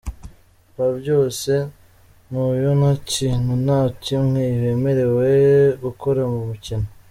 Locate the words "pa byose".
0.75-1.51